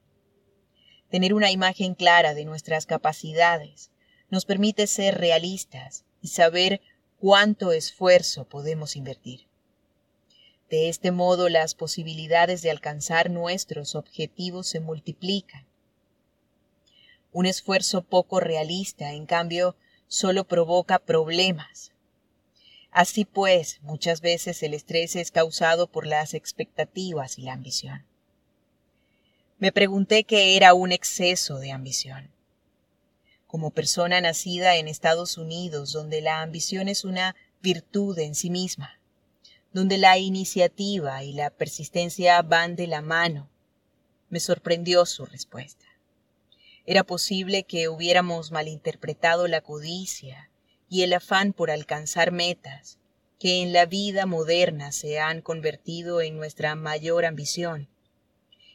Tener 1.10 1.34
una 1.34 1.52
imagen 1.52 1.94
clara 1.94 2.34
de 2.34 2.46
nuestras 2.46 2.86
capacidades 2.86 3.92
nos 4.30 4.46
permite 4.46 4.88
ser 4.88 5.20
realistas 5.20 6.06
y 6.22 6.30
saber 6.30 6.82
cuánto 7.20 7.74
esfuerzo 7.74 8.46
podemos 8.46 8.96
invertir. 8.96 9.51
De 10.72 10.88
este 10.88 11.12
modo 11.12 11.50
las 11.50 11.76
posibilidades 11.76 12.62
de 12.62 12.72
alcanzar 12.72 13.30
nuestros 13.30 13.94
objetivos 13.94 14.68
se 14.68 14.80
multiplican. 14.80 15.66
Un 17.34 17.46
esfuerzo 17.46 18.04
poco 18.04 18.40
realista, 18.40 19.12
en 19.12 19.26
cambio, 19.26 19.76
solo 20.08 20.46
provoca 20.46 20.98
problemas. 20.98 21.92
Así 22.90 23.26
pues, 23.26 23.80
muchas 23.82 24.22
veces 24.22 24.64
el 24.64 24.74
estrés 24.74 25.18
es 25.18 25.32
causado 25.32 25.88
por 25.88 26.08
las 26.08 26.34
expectativas 26.34 27.38
y 27.38 27.42
la 27.42 27.52
ambición. 27.52 28.06
Me 29.60 29.74
pregunté 29.74 30.24
qué 30.24 30.56
era 30.56 30.74
un 30.74 30.94
exceso 30.94 31.60
de 31.60 31.74
ambición. 31.74 32.32
Como 33.46 33.72
persona 33.72 34.22
nacida 34.22 34.78
en 34.78 34.88
Estados 34.88 35.38
Unidos, 35.38 35.92
donde 35.92 36.22
la 36.22 36.42
ambición 36.42 36.88
es 36.88 37.04
una 37.04 37.36
virtud 37.62 38.18
en 38.20 38.36
sí 38.36 38.50
misma, 38.50 39.01
donde 39.74 39.98
la 39.98 40.18
iniciativa 40.18 41.24
y 41.24 41.34
la 41.34 41.50
persistencia 41.50 42.42
van 42.42 42.76
de 42.76 42.88
la 42.88 43.02
mano. 43.02 43.50
Me 44.30 44.40
sorprendió 44.40 45.06
su 45.06 45.26
respuesta. 45.26 45.86
Era 46.86 47.04
posible 47.04 47.64
que 47.64 47.88
hubiéramos 47.88 48.52
malinterpretado 48.52 49.48
la 49.48 49.62
codicia 49.62 50.50
y 50.90 51.04
el 51.04 51.14
afán 51.14 51.54
por 51.54 51.72
alcanzar 51.72 52.32
metas 52.32 52.98
que 53.40 53.62
en 53.62 53.72
la 53.72 53.86
vida 53.86 54.26
moderna 54.26 54.92
se 54.92 55.20
han 55.20 55.42
convertido 55.42 56.22
en 56.22 56.38
nuestra 56.38 56.76
mayor 56.76 57.26
ambición. 57.26 57.88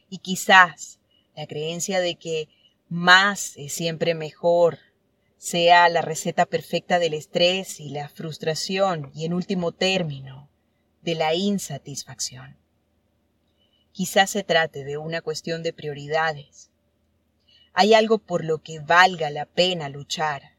Y 0.09 0.17
quizás 0.19 0.99
la 1.35 1.47
creencia 1.47 1.99
de 1.99 2.15
que 2.15 2.49
más 2.89 3.53
es 3.57 3.73
siempre 3.73 4.15
mejor 4.15 4.79
sea 5.37 5.87
la 5.89 6.01
receta 6.01 6.45
perfecta 6.45 6.97
del 6.97 7.13
estrés 7.13 7.79
y 7.79 7.89
la 7.89 8.09
frustración 8.09 9.11
y 9.13 9.25
en 9.25 9.33
último 9.33 9.71
término 9.71 10.46
de 11.07 11.15
la 11.15 11.33
insatisfacción. 11.33 12.57
Quizás 13.93 14.29
se 14.29 14.43
trate 14.43 14.83
de 14.83 14.97
una 14.97 15.21
cuestión 15.21 15.63
de 15.63 15.71
prioridades. 15.71 16.69
Hay 17.71 17.93
algo 17.93 18.17
por 18.17 18.43
lo 18.43 18.61
que 18.61 18.81
valga 18.81 19.29
la 19.29 19.45
pena 19.45 19.87
luchar. 19.87 20.57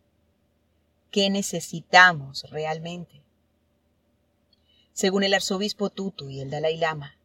¿Qué 1.10 1.28
necesitamos 1.28 2.48
realmente? 2.48 3.20
Según 4.94 5.22
el 5.22 5.34
arzobispo 5.34 5.90
Tutu 5.90 6.30
y 6.30 6.40
el 6.40 6.48
Dalai 6.48 6.78
Lama, 6.78 7.18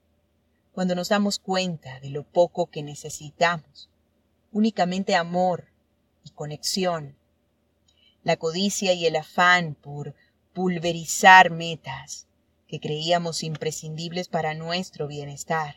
cuando 0.73 0.93
nos 0.93 1.07
damos 1.07 1.39
cuenta 1.39 2.01
de 2.01 2.09
lo 2.09 2.23
poco 2.23 2.65
que 2.65 2.83
necesitamos, 2.83 3.89
únicamente 4.51 5.15
amor 5.15 5.69
y 6.25 6.31
conexión, 6.31 7.15
la 8.25 8.35
codicia 8.35 8.91
y 8.91 9.05
el 9.05 9.15
afán 9.15 9.75
por 9.75 10.13
pulverizar 10.51 11.51
metas, 11.51 12.27
que 12.73 12.79
creíamos 12.79 13.43
imprescindibles 13.43 14.29
para 14.29 14.55
nuestro 14.55 15.05
bienestar, 15.05 15.75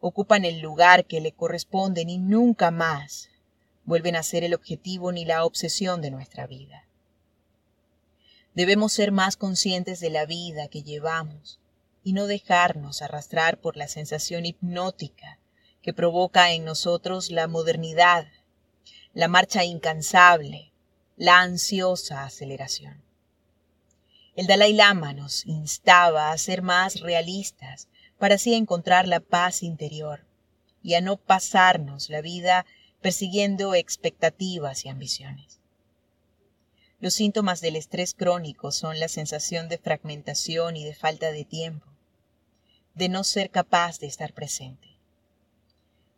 ocupan 0.00 0.44
el 0.44 0.60
lugar 0.60 1.06
que 1.06 1.18
le 1.18 1.32
corresponden 1.32 2.10
y 2.10 2.18
nunca 2.18 2.70
más 2.70 3.30
vuelven 3.86 4.16
a 4.16 4.22
ser 4.22 4.44
el 4.44 4.52
objetivo 4.52 5.12
ni 5.12 5.24
la 5.24 5.46
obsesión 5.46 6.02
de 6.02 6.10
nuestra 6.10 6.46
vida. 6.46 6.84
Debemos 8.52 8.92
ser 8.92 9.12
más 9.12 9.38
conscientes 9.38 9.98
de 9.98 10.10
la 10.10 10.26
vida 10.26 10.68
que 10.68 10.82
llevamos 10.82 11.58
y 12.04 12.12
no 12.12 12.26
dejarnos 12.26 13.00
arrastrar 13.00 13.58
por 13.58 13.78
la 13.78 13.88
sensación 13.88 14.44
hipnótica 14.44 15.38
que 15.80 15.94
provoca 15.94 16.52
en 16.52 16.66
nosotros 16.66 17.30
la 17.30 17.46
modernidad, 17.46 18.26
la 19.14 19.28
marcha 19.28 19.64
incansable, 19.64 20.70
la 21.16 21.40
ansiosa 21.40 22.24
aceleración. 22.24 23.09
El 24.40 24.46
Dalai 24.46 24.72
Lama 24.72 25.12
nos 25.12 25.44
instaba 25.44 26.32
a 26.32 26.38
ser 26.38 26.62
más 26.62 27.00
realistas 27.00 27.88
para 28.16 28.36
así 28.36 28.54
encontrar 28.54 29.06
la 29.06 29.20
paz 29.20 29.62
interior 29.62 30.24
y 30.82 30.94
a 30.94 31.02
no 31.02 31.18
pasarnos 31.18 32.08
la 32.08 32.22
vida 32.22 32.64
persiguiendo 33.02 33.74
expectativas 33.74 34.86
y 34.86 34.88
ambiciones. 34.88 35.60
Los 37.00 37.12
síntomas 37.12 37.60
del 37.60 37.76
estrés 37.76 38.14
crónico 38.14 38.72
son 38.72 38.98
la 38.98 39.08
sensación 39.08 39.68
de 39.68 39.76
fragmentación 39.76 40.74
y 40.74 40.86
de 40.86 40.94
falta 40.94 41.32
de 41.32 41.44
tiempo, 41.44 41.88
de 42.94 43.10
no 43.10 43.24
ser 43.24 43.50
capaz 43.50 43.98
de 43.98 44.06
estar 44.06 44.32
presente. 44.32 44.96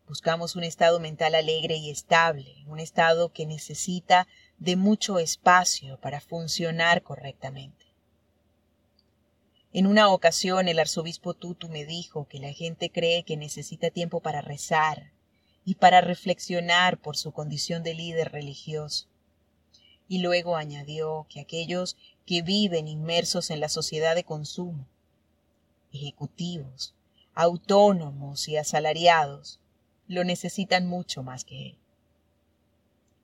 Buscamos 0.07 0.55
un 0.55 0.63
estado 0.63 1.01
mental 1.01 1.35
alegre 1.35 1.75
y 1.75 1.91
estable, 1.91 2.55
un 2.69 2.79
estado 2.79 3.33
que 3.33 3.47
necesita 3.47 4.29
de 4.59 4.77
mucho 4.77 5.19
espacio 5.19 5.99
para 5.99 6.21
funcionar 6.21 7.03
correctamente. 7.03 7.92
En 9.75 9.87
una 9.87 10.11
ocasión 10.11 10.69
el 10.69 10.79
arzobispo 10.79 11.33
Tutu 11.33 11.71
me 11.71 11.87
dijo 11.87 12.29
que 12.29 12.39
la 12.39 12.53
gente 12.53 12.91
cree 12.91 13.23
que 13.23 13.39
necesita 13.39 13.91
tiempo 13.91 14.21
para 14.21 14.43
rezar 14.43 15.13
y 15.65 15.77
para 15.77 16.03
reflexionar 16.03 16.99
por 16.99 17.17
su 17.17 17.33
condición 17.33 17.83
de 17.83 17.95
líder 17.95 18.33
religioso. 18.33 19.09
Y 20.09 20.19
luego 20.19 20.57
añadió 20.57 21.27
que 21.31 21.41
aquellos 21.41 21.97
que 22.27 22.43
viven 22.43 22.87
inmersos 22.87 23.51
en 23.51 23.61
la 23.61 23.71
sociedad 23.71 24.15
de 24.15 24.25
consumo, 24.25 24.87
ejecutivos, 25.91 26.95
autónomos 27.35 28.49
y 28.49 28.59
asalariados, 28.59 29.59
lo 30.07 30.23
necesitan 30.23 30.87
mucho 30.87 31.23
más 31.23 31.45
que 31.45 31.69
él. 31.69 31.79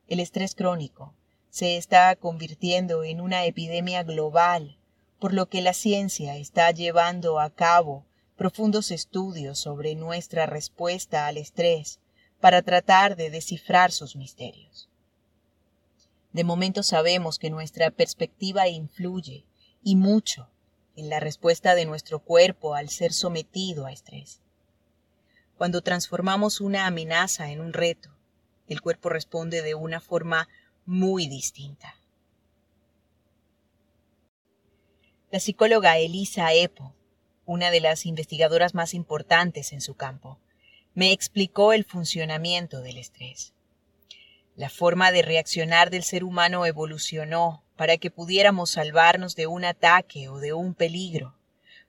El 0.07 0.21
estrés 0.21 0.55
crónico 0.55 1.13
se 1.51 1.77
está 1.77 2.17
convirtiendo 2.17 3.05
en 3.05 3.21
una 3.21 3.45
epidemia 3.45 4.03
global, 4.03 4.78
por 5.19 5.33
lo 5.33 5.49
que 5.49 5.63
la 5.63 5.73
ciencia 5.73 6.37
está 6.37 6.71
llevando 6.71 7.41
a 7.41 7.51
cabo 7.51 8.07
profundos 8.37 8.91
estudios 8.93 9.59
sobre 9.59 9.97
nuestra 9.97 10.47
respuesta 10.47 11.27
al 11.27 11.37
estrés 11.37 11.99
para 12.41 12.63
tratar 12.63 13.17
de 13.17 13.31
descifrar 13.31 13.91
sus 13.91 14.15
misterios. 14.15 14.89
De 16.33 16.45
momento 16.45 16.83
sabemos 16.83 17.39
que 17.39 17.51
nuestra 17.51 17.91
perspectiva 17.91 18.69
influye, 18.69 19.45
y 19.83 19.97
mucho, 19.97 20.49
en 20.95 21.09
la 21.09 21.21
respuesta 21.21 21.75
de 21.75 21.85
nuestro 21.85 22.21
cuerpo 22.21 22.75
al 22.75 22.91
ser 22.91 23.13
sometido 23.13 23.87
a 23.87 23.93
estrés. 23.93 24.41
Cuando 25.57 25.83
transformamos 25.83 26.61
una 26.61 26.87
amenaza 26.87 27.51
en 27.51 27.61
un 27.61 27.73
reto, 27.73 28.11
el 28.69 28.81
cuerpo 28.81 29.09
responde 29.09 29.63
de 29.63 29.75
una 29.75 30.01
forma 30.01 30.49
muy 30.87 31.27
distinta. 31.27 31.98
La 35.31 35.41
psicóloga 35.41 35.99
Elisa 35.99 36.55
Epo, 36.55 36.95
una 37.45 37.71
de 37.71 37.81
las 37.81 38.07
investigadoras 38.07 38.75
más 38.75 38.95
importantes 38.95 39.75
en 39.75 39.83
su 39.83 39.95
campo, 39.95 40.39
me 40.95 41.13
explicó 41.13 41.75
el 41.75 41.85
funcionamiento 41.85 42.81
del 42.81 42.97
estrés. 42.97 43.53
La 44.57 44.71
forma 44.71 45.13
de 45.13 45.21
reaccionar 45.21 45.91
del 45.91 46.03
ser 46.03 46.25
humano 46.25 46.65
evolucionó 46.65 47.63
para 47.77 47.99
que 47.99 48.11
pudiéramos 48.11 48.71
salvarnos 48.71 49.37
de 49.37 49.47
un 49.47 49.67
ataque 49.67 50.31
o 50.31 50.39
de 50.39 50.55
un 50.55 50.73
peligro, 50.73 51.37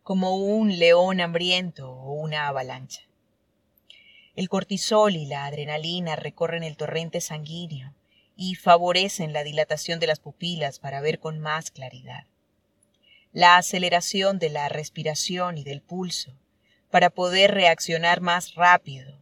como 0.03 0.36
un 0.36 0.77
león 0.77 1.22
hambriento 1.22 1.89
o 1.89 2.12
una 2.12 2.50
avalancha. 2.50 3.03
El 4.36 4.50
cortisol 4.50 5.15
y 5.15 5.25
la 5.27 5.46
adrenalina 5.46 6.17
recorren 6.17 6.63
el 6.63 6.75
torrente 6.75 7.22
sanguíneo 7.22 7.96
y 8.36 8.55
favorecen 8.55 9.31
la 9.31 9.46
dilatación 9.46 10.01
de 10.01 10.08
las 10.08 10.19
pupilas 10.19 10.79
para 10.79 11.00
ver 11.00 11.19
con 11.19 11.39
más 11.39 11.72
claridad. 11.72 12.25
La 13.32 13.58
aceleración 13.58 14.40
de 14.40 14.50
la 14.50 14.70
respiración 14.70 15.58
y 15.58 15.64
del 15.64 15.82
pulso 15.82 16.34
para 16.90 17.10
poder 17.10 17.54
reaccionar 17.54 18.22
más 18.22 18.56
rápido 18.56 19.14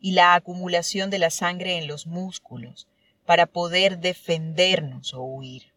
y 0.00 0.12
la 0.12 0.34
acumulación 0.34 1.10
de 1.10 1.18
la 1.18 1.30
sangre 1.30 1.76
en 1.78 1.88
los 1.88 2.06
músculos 2.06 2.86
para 3.24 3.46
poder 3.46 3.98
defendernos 3.98 5.14
o 5.14 5.22
huir. 5.22 5.72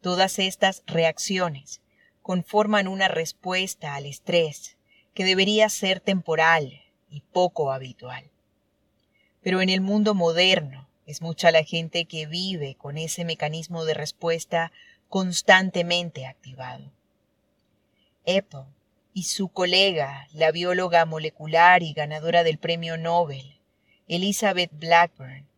Todas 0.00 0.38
estas 0.38 0.82
reacciones 0.86 1.82
conforman 2.22 2.88
una 2.88 3.08
respuesta 3.08 3.94
al 3.94 4.06
estrés 4.06 4.78
que 5.12 5.24
debería 5.24 5.68
ser 5.68 6.00
temporal 6.00 6.80
y 7.10 7.20
poco 7.20 7.72
habitual. 7.72 8.30
Pero 9.42 9.60
en 9.60 9.68
el 9.68 9.82
mundo 9.82 10.14
moderno 10.14 10.88
es 11.06 11.20
mucha 11.20 11.50
la 11.50 11.64
gente 11.64 12.06
que 12.06 12.26
vive 12.26 12.76
con 12.76 12.96
ese 12.96 13.24
mecanismo 13.24 13.84
de 13.84 13.94
respuesta 13.94 14.72
constantemente 15.10 16.24
activado. 16.24 16.92
Apple 18.26 18.64
y 19.12 19.24
su 19.24 19.48
colega, 19.48 20.28
la 20.32 20.52
bióloga 20.52 21.04
molecular 21.04 21.82
y 21.82 21.92
ganadora 21.92 22.44
del 22.44 22.58
premio 22.58 22.96
Nobel, 22.96 23.60
Elizabeth 24.06 24.70
Blackburn, 24.72 25.48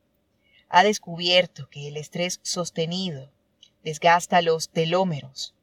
ha 0.70 0.82
descubierto 0.84 1.68
que 1.68 1.88
el 1.88 1.98
estrés 1.98 2.40
sostenido 2.42 3.30
desgasta 3.84 4.40
los 4.40 4.70
telómeros, 4.70 5.54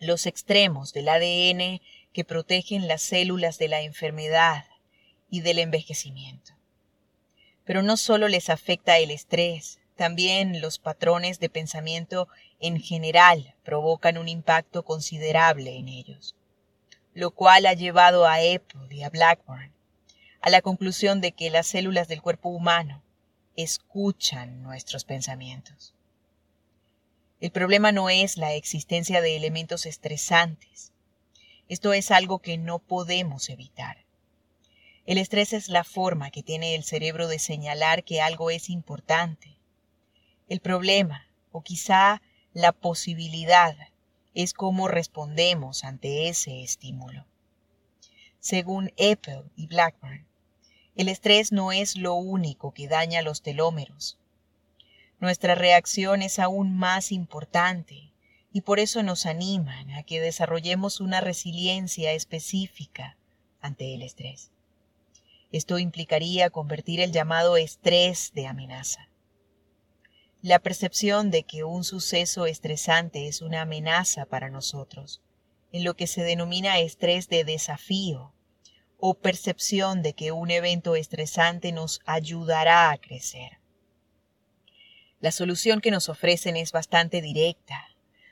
los 0.00 0.26
extremos 0.26 0.92
del 0.92 1.08
ADN 1.08 1.80
que 2.12 2.24
protegen 2.26 2.88
las 2.88 3.00
células 3.00 3.58
de 3.58 3.68
la 3.68 3.80
enfermedad 3.80 4.66
y 5.30 5.40
del 5.40 5.60
envejecimiento. 5.60 6.52
Pero 7.64 7.82
no 7.82 7.96
solo 7.96 8.28
les 8.28 8.50
afecta 8.50 8.98
el 8.98 9.10
estrés, 9.10 9.80
también 9.98 10.60
los 10.62 10.78
patrones 10.78 11.40
de 11.40 11.50
pensamiento 11.50 12.28
en 12.60 12.80
general 12.80 13.56
provocan 13.64 14.16
un 14.16 14.28
impacto 14.28 14.84
considerable 14.84 15.76
en 15.76 15.88
ellos, 15.88 16.36
lo 17.12 17.32
cual 17.32 17.66
ha 17.66 17.74
llevado 17.74 18.24
a 18.24 18.36
Apple 18.36 18.88
y 18.90 19.02
a 19.02 19.10
Blackburn 19.10 19.72
a 20.40 20.50
la 20.50 20.62
conclusión 20.62 21.20
de 21.20 21.32
que 21.32 21.50
las 21.50 21.66
células 21.66 22.06
del 22.06 22.22
cuerpo 22.22 22.48
humano 22.48 23.02
escuchan 23.56 24.62
nuestros 24.62 25.04
pensamientos. 25.04 25.94
El 27.40 27.50
problema 27.50 27.90
no 27.90 28.08
es 28.08 28.36
la 28.36 28.54
existencia 28.54 29.20
de 29.20 29.36
elementos 29.36 29.84
estresantes. 29.84 30.92
Esto 31.68 31.92
es 31.92 32.12
algo 32.12 32.38
que 32.38 32.56
no 32.56 32.78
podemos 32.78 33.50
evitar. 33.50 34.04
El 35.06 35.18
estrés 35.18 35.52
es 35.52 35.68
la 35.68 35.82
forma 35.82 36.30
que 36.30 36.44
tiene 36.44 36.76
el 36.76 36.84
cerebro 36.84 37.26
de 37.26 37.40
señalar 37.40 38.04
que 38.04 38.20
algo 38.20 38.50
es 38.52 38.70
importante. 38.70 39.57
El 40.48 40.60
problema, 40.60 41.26
o 41.52 41.62
quizá 41.62 42.22
la 42.52 42.72
posibilidad, 42.72 43.76
es 44.34 44.52
cómo 44.52 44.88
respondemos 44.88 45.84
ante 45.84 46.28
ese 46.28 46.62
estímulo. 46.62 47.26
Según 48.40 48.92
Apple 48.92 49.44
y 49.56 49.66
Blackburn, 49.66 50.26
el 50.94 51.08
estrés 51.08 51.52
no 51.52 51.72
es 51.72 51.96
lo 51.96 52.14
único 52.14 52.72
que 52.72 52.88
daña 52.88 53.22
los 53.22 53.42
telómeros, 53.42 54.18
nuestra 55.20 55.56
reacción 55.56 56.22
es 56.22 56.38
aún 56.38 56.76
más 56.76 57.10
importante 57.10 58.12
y 58.52 58.60
por 58.60 58.78
eso 58.78 59.02
nos 59.02 59.26
animan 59.26 59.90
a 59.90 60.04
que 60.04 60.20
desarrollemos 60.20 61.00
una 61.00 61.20
resiliencia 61.20 62.12
específica 62.12 63.16
ante 63.60 63.94
el 63.94 64.02
estrés. 64.02 64.52
Esto 65.50 65.80
implicaría 65.80 66.50
convertir 66.50 67.00
el 67.00 67.10
llamado 67.10 67.56
estrés 67.56 68.32
de 68.32 68.46
amenaza. 68.46 69.07
La 70.40 70.60
percepción 70.60 71.32
de 71.32 71.42
que 71.42 71.64
un 71.64 71.82
suceso 71.82 72.46
estresante 72.46 73.26
es 73.26 73.42
una 73.42 73.62
amenaza 73.62 74.24
para 74.24 74.50
nosotros, 74.50 75.20
en 75.72 75.82
lo 75.82 75.94
que 75.94 76.06
se 76.06 76.22
denomina 76.22 76.78
estrés 76.78 77.28
de 77.28 77.42
desafío, 77.42 78.32
o 78.98 79.14
percepción 79.14 80.02
de 80.02 80.12
que 80.12 80.30
un 80.30 80.52
evento 80.52 80.94
estresante 80.94 81.72
nos 81.72 82.00
ayudará 82.04 82.90
a 82.90 82.98
crecer. 82.98 83.58
La 85.20 85.32
solución 85.32 85.80
que 85.80 85.90
nos 85.90 86.08
ofrecen 86.08 86.56
es 86.56 86.70
bastante 86.70 87.20
directa. 87.20 87.88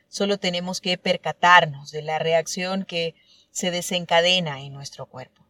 Solo 0.09 0.39
tenemos 0.39 0.81
que 0.81 0.99
percatarnos 0.99 1.91
de 1.91 2.03
la 2.03 2.21
reacción 2.21 2.85
que 2.85 3.17
se 3.51 3.73
desencadena 3.73 4.61
en 4.61 4.73
nuestro 4.73 5.07
cuerpo. 5.07 5.45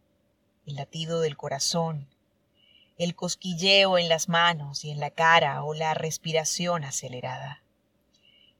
El 0.65 0.75
latido 0.75 1.21
del 1.21 1.37
corazón, 1.37 2.07
el 2.97 3.15
cosquilleo 3.15 3.97
en 3.97 4.09
las 4.09 4.29
manos 4.29 4.83
y 4.83 4.91
en 4.91 4.99
la 4.99 5.09
cara 5.09 5.63
o 5.63 5.73
la 5.73 5.93
respiración 5.93 6.83
acelerada. 6.83 7.61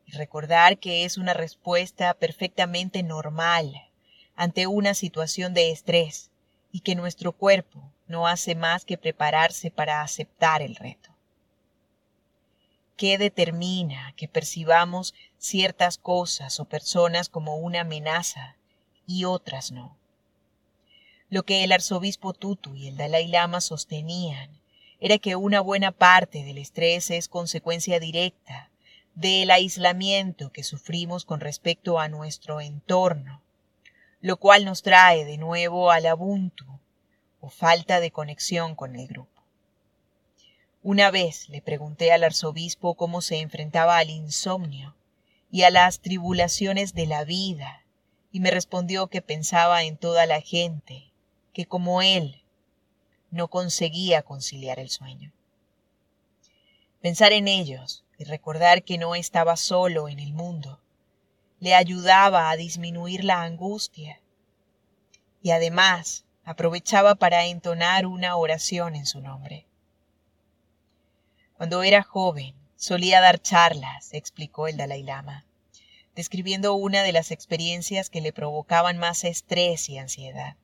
Y 0.05 0.11
recordar 0.11 0.77
que 0.77 1.05
es 1.05 1.17
una 1.17 1.33
respuesta 1.33 2.13
perfectamente 2.13 3.03
normal 3.03 3.89
ante 4.35 4.67
una 4.67 4.93
situación 4.93 5.53
de 5.53 5.71
estrés 5.71 6.29
y 6.71 6.81
que 6.81 6.95
nuestro 6.95 7.31
cuerpo 7.31 7.91
no 8.07 8.27
hace 8.27 8.55
más 8.55 8.85
que 8.85 8.97
prepararse 8.97 9.71
para 9.71 10.01
aceptar 10.01 10.61
el 10.61 10.75
reto 10.75 11.17
qué 12.97 13.17
determina 13.19 14.13
que 14.17 14.27
percibamos 14.27 15.13
ciertas 15.37 15.97
cosas 15.97 16.59
o 16.59 16.65
personas 16.65 17.29
como 17.29 17.57
una 17.57 17.81
amenaza 17.81 18.57
y 19.05 19.23
otras 19.23 19.71
no. 19.71 19.95
Lo 21.29 21.43
que 21.43 21.65
el 21.65 21.73
arzobispo 21.73 22.33
Tutu 22.33 22.75
y 22.75 22.87
el 22.87 22.95
Dalai 22.95 23.27
Lama 23.27 23.59
sostenían 23.59 24.49
era 25.01 25.17
que 25.17 25.35
una 25.35 25.59
buena 25.59 25.91
parte 25.91 26.45
del 26.45 26.57
estrés 26.57 27.11
es 27.11 27.27
consecuencia 27.27 27.99
directa 27.99 28.69
del 29.13 29.51
aislamiento 29.51 30.53
que 30.53 30.63
sufrimos 30.63 31.25
con 31.25 31.41
respecto 31.41 31.99
a 31.99 32.07
nuestro 32.07 32.61
entorno, 32.61 33.41
lo 34.21 34.37
cual 34.37 34.63
nos 34.63 34.83
trae 34.83 35.25
de 35.25 35.37
nuevo 35.37 35.91
al 35.91 36.05
abuntu 36.05 36.65
o 37.41 37.49
falta 37.49 37.99
de 37.99 38.11
conexión 38.11 38.75
con 38.75 38.95
el 38.95 39.07
grupo. 39.07 39.43
Una 40.81 41.11
vez 41.11 41.49
le 41.49 41.61
pregunté 41.61 42.13
al 42.13 42.23
arzobispo 42.23 42.95
cómo 42.95 43.21
se 43.21 43.41
enfrentaba 43.41 43.97
al 43.97 44.09
insomnio 44.09 44.95
y 45.51 45.63
a 45.63 45.71
las 45.71 45.99
tribulaciones 45.99 46.93
de 46.93 47.05
la 47.05 47.25
vida, 47.25 47.83
y 48.31 48.39
me 48.39 48.51
respondió 48.51 49.07
que 49.07 49.21
pensaba 49.21 49.83
en 49.83 49.97
toda 49.97 50.25
la 50.25 50.39
gente, 50.39 51.11
que 51.57 51.65
como 51.65 52.03
él 52.03 52.43
no 53.31 53.47
conseguía 53.47 54.21
conciliar 54.21 54.77
el 54.77 54.91
sueño. 54.91 55.33
Pensar 57.01 57.33
en 57.33 57.47
ellos 57.47 58.05
y 58.19 58.25
recordar 58.25 58.83
que 58.83 58.99
no 58.99 59.15
estaba 59.15 59.57
solo 59.57 60.07
en 60.07 60.19
el 60.19 60.33
mundo 60.33 60.79
le 61.59 61.73
ayudaba 61.73 62.51
a 62.51 62.57
disminuir 62.57 63.23
la 63.23 63.41
angustia 63.41 64.21
y 65.41 65.49
además 65.49 66.25
aprovechaba 66.43 67.15
para 67.15 67.47
entonar 67.47 68.05
una 68.05 68.35
oración 68.35 68.93
en 68.93 69.07
su 69.07 69.19
nombre. 69.19 69.65
Cuando 71.55 71.81
era 71.81 72.03
joven, 72.03 72.53
solía 72.75 73.19
dar 73.19 73.41
charlas, 73.41 74.13
explicó 74.13 74.67
el 74.67 74.77
Dalai 74.77 75.01
Lama, 75.01 75.43
describiendo 76.15 76.75
una 76.75 77.01
de 77.01 77.13
las 77.13 77.31
experiencias 77.31 78.11
que 78.11 78.21
le 78.21 78.31
provocaban 78.31 78.99
más 78.99 79.23
estrés 79.23 79.89
y 79.89 79.97
ansiedad. 79.97 80.55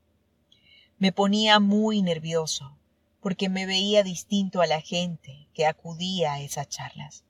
Me 1.03 1.11
ponía 1.11 1.59
muy 1.59 2.01
nervioso 2.01 2.77
porque 3.19 3.49
me 3.49 3.65
veía 3.65 4.03
distinto 4.03 4.61
a 4.61 4.67
la 4.67 4.79
gente 4.79 5.49
que 5.53 5.65
acudía 5.65 6.31
a 6.31 6.39
esas 6.39 6.69
charlas. 6.69 7.25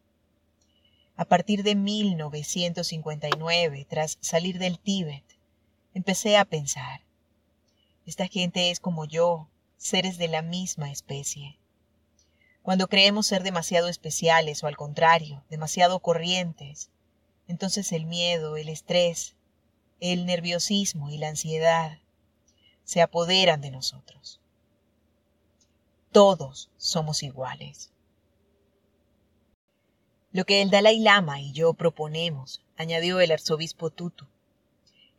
A 1.15 1.25
partir 1.25 1.63
de 1.63 1.73
1959, 1.73 3.87
tras 3.89 4.19
salir 4.21 4.59
del 4.59 4.77
Tíbet, 4.77 5.23
empecé 5.95 6.37
a 6.37 6.45
pensar, 6.45 7.01
esta 8.05 8.27
gente 8.27 8.69
es 8.69 8.79
como 8.79 9.05
yo, 9.05 9.49
seres 9.77 10.19
de 10.19 10.27
la 10.27 10.43
misma 10.43 10.91
especie. 10.91 11.57
Cuando 12.61 12.87
creemos 12.87 13.25
ser 13.25 13.41
demasiado 13.41 13.87
especiales 13.87 14.63
o 14.63 14.67
al 14.67 14.77
contrario, 14.77 15.43
demasiado 15.49 15.99
corrientes, 15.99 16.91
entonces 17.47 17.91
el 17.91 18.05
miedo, 18.05 18.55
el 18.55 18.69
estrés, 18.69 19.35
el 19.99 20.27
nerviosismo 20.27 21.09
y 21.09 21.17
la 21.17 21.29
ansiedad 21.29 22.02
se 22.83 23.01
apoderan 23.01 23.61
de 23.61 23.71
nosotros. 23.71 24.39
Todos 26.11 26.69
somos 26.77 27.23
iguales. 27.23 27.91
Lo 30.31 30.45
que 30.45 30.61
el 30.61 30.69
Dalai 30.69 30.99
Lama 30.99 31.41
y 31.41 31.51
yo 31.51 31.73
proponemos, 31.73 32.61
añadió 32.77 33.19
el 33.19 33.31
arzobispo 33.31 33.89
Tutu, 33.89 34.25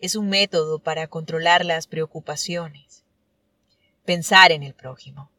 es 0.01 0.17
un 0.17 0.29
método 0.29 0.81
para 0.81 1.07
controlar 1.07 1.65
las 1.65 1.87
preocupaciones. 1.87 3.05
Pensar 4.05 4.53
en 4.53 4.63
el 4.63 4.75
prójimo. 4.75 5.31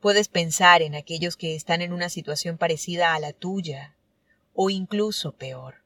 Puedes 0.00 0.28
pensar 0.28 0.80
en 0.80 0.94
aquellos 0.94 1.36
que 1.36 1.54
están 1.54 1.82
en 1.82 1.92
una 1.92 2.08
situación 2.08 2.56
parecida 2.56 3.14
a 3.14 3.20
la 3.20 3.32
tuya, 3.32 3.94
o 4.54 4.70
incluso 4.70 5.32
peor, 5.32 5.82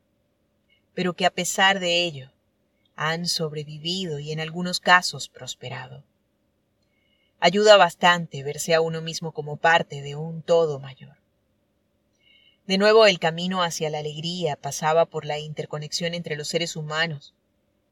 pero 0.94 1.14
que 1.14 1.26
a 1.26 1.30
pesar 1.30 1.80
de 1.80 2.04
ello 2.04 2.34
han 2.96 3.26
sobrevivido 3.26 4.18
y 4.18 4.33
en 4.33 4.40
algunos 4.40 4.80
casos 4.80 5.28
prosperado. 5.28 6.04
Ayuda 7.40 7.76
bastante 7.76 8.42
verse 8.42 8.74
a 8.74 8.80
uno 8.80 9.02
mismo 9.02 9.33
como 9.33 9.57
parte 9.57 10.02
de 10.02 10.16
un 10.16 10.42
todo 10.42 10.78
mayor. 10.80 11.16
De 12.66 12.78
nuevo 12.78 13.07
el 13.07 13.18
camino 13.18 13.62
hacia 13.62 13.90
la 13.90 13.98
alegría 13.98 14.57
pasaba 14.57 15.04
por 15.04 15.26
la 15.26 15.38
interconexión 15.38 16.14
entre 16.14 16.37
los 16.37 16.48
seres 16.48 16.76
humanos 16.76 17.35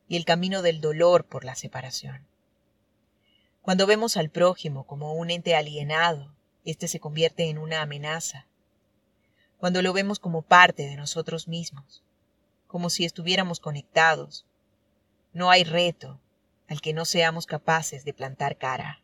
y 0.09 0.17
el 0.17 0.25
camino 0.25 0.63
del 0.63 0.81
dolor 0.81 1.27
por 1.27 1.45
la 1.45 1.55
separación. 1.55 2.27
Cuando 3.61 3.87
vemos 3.87 4.17
al 4.17 4.31
prójimo 4.31 4.85
como 4.87 5.13
un 5.13 5.31
ente 5.31 5.55
alienado, 5.55 6.35
éste 6.65 6.89
se 6.89 7.01
convierte 7.01 7.49
en 7.51 7.59
una 7.59 7.83
amenaza. 7.83 8.47
Cuando 9.59 9.83
lo 9.83 9.93
vemos 9.93 10.19
como 10.19 10.43
parte 10.43 10.85
de 10.85 10.97
nosotros 10.97 11.47
mismos, 11.47 12.03
como 12.67 12.89
si 12.89 13.05
estuviéramos 13.05 13.61
conectados, 13.61 14.47
no 15.33 15.51
hay 15.51 15.65
reto 15.65 16.21
al 16.69 16.81
que 16.81 16.93
no 16.93 17.05
seamos 17.05 17.47
capaces 17.47 18.05
de 18.05 18.15
plantar 18.15 18.57
cara, 18.57 19.03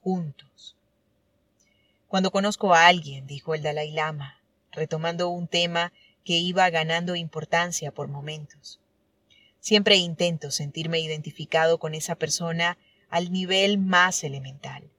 juntos. 0.00 0.76
Cuando 2.08 2.30
conozco 2.30 2.74
a 2.74 2.86
alguien, 2.86 3.26
dijo 3.26 3.54
el 3.54 3.62
Dalai 3.62 3.90
Lama, 3.90 4.40
retomando 4.70 5.28
un 5.28 5.48
tema 5.48 5.92
que 6.24 6.34
iba 6.34 6.68
ganando 6.70 7.16
importancia 7.16 7.92
por 7.92 8.08
momentos. 8.08 8.80
Siempre 9.60 9.96
intento 9.96 10.50
sentirme 10.50 11.00
identificado 11.00 11.78
con 11.78 11.94
esa 11.94 12.14
persona 12.16 12.78
al 13.08 13.32
nivel 13.32 13.78
más 13.78 14.24
elemental. 14.24 14.90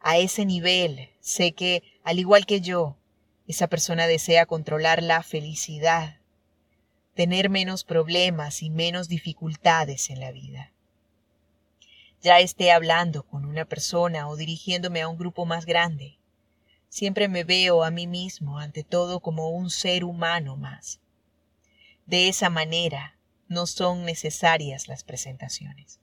A 0.00 0.18
ese 0.18 0.44
nivel 0.44 1.10
sé 1.20 1.52
que, 1.52 1.82
al 2.04 2.18
igual 2.18 2.46
que 2.46 2.60
yo, 2.60 2.96
esa 3.46 3.66
persona 3.66 4.06
desea 4.06 4.46
controlar 4.46 5.02
la 5.02 5.22
felicidad, 5.22 6.17
tener 7.18 7.50
menos 7.50 7.82
problemas 7.82 8.62
y 8.62 8.70
menos 8.70 9.08
dificultades 9.08 10.08
en 10.08 10.20
la 10.20 10.30
vida. 10.30 10.70
Ya 12.22 12.38
esté 12.38 12.70
hablando 12.70 13.24
con 13.24 13.44
una 13.44 13.64
persona 13.64 14.28
o 14.28 14.36
dirigiéndome 14.36 15.02
a 15.02 15.08
un 15.08 15.18
grupo 15.18 15.44
más 15.44 15.66
grande, 15.66 16.18
Siempre 16.88 17.26
me 17.26 17.42
veo 17.42 17.82
a 17.82 17.90
mí 17.90 18.06
mismo 18.06 18.60
ante 18.60 18.84
todo 18.84 19.18
como 19.18 19.48
un 19.50 19.68
ser 19.68 20.04
humano 20.04 20.56
más. 20.56 21.00
De 22.06 22.28
esa 22.28 22.50
manera 22.50 23.18
no 23.48 23.66
son 23.66 24.04
necesarias 24.04 24.86
las 24.86 25.02
presentaciones. 25.02 25.98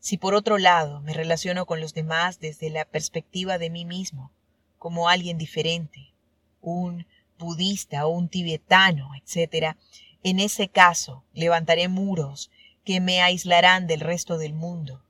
Si 0.00 0.18
por 0.18 0.34
otro 0.34 0.58
lado 0.58 1.00
me 1.02 1.14
relaciono 1.14 1.66
con 1.66 1.80
los 1.80 1.94
demás 1.94 2.40
desde 2.40 2.68
la 2.68 2.84
perspectiva 2.84 3.58
de 3.58 3.70
mí 3.70 3.84
mismo, 3.84 4.32
como 4.76 5.08
alguien 5.08 5.38
diferente, 5.38 6.12
un 6.60 7.06
budista 7.44 8.06
o 8.06 8.10
un 8.10 8.28
tibetano, 8.28 9.10
etc., 9.14 9.76
en 10.22 10.40
ese 10.40 10.68
caso 10.68 11.24
levantaré 11.32 11.88
muros 11.88 12.50
que 12.84 13.00
me 13.00 13.22
aislarán 13.22 13.86
del 13.86 14.00
resto 14.00 14.38
del 14.38 14.54
mundo 14.54 15.04